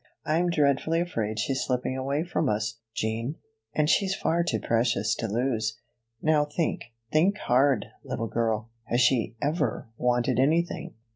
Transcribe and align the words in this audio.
I'm 0.25 0.49
dreadfully 0.49 0.99
afraid 0.99 1.37
she's 1.37 1.61
slipping 1.61 1.95
away 1.95 2.23
from 2.23 2.49
us, 2.49 2.79
Jean; 2.95 3.35
and 3.75 3.87
she's 3.87 4.15
far 4.15 4.41
too 4.43 4.59
precious 4.59 5.13
to 5.17 5.27
lose. 5.27 5.77
Now 6.23 6.43
think 6.43 6.85
think 7.11 7.37
hard, 7.37 7.85
little 8.03 8.25
girl. 8.25 8.71
Has 8.85 8.99
she 8.99 9.35
ever 9.43 9.89
wanted 9.99 10.39
anything?" 10.39 10.95